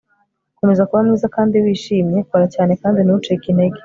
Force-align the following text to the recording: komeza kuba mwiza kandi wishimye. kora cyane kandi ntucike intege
komeza 0.59 0.87
kuba 0.87 1.05
mwiza 1.05 1.27
kandi 1.35 1.55
wishimye. 1.63 2.17
kora 2.29 2.45
cyane 2.55 2.71
kandi 2.81 2.99
ntucike 3.01 3.45
intege 3.49 3.79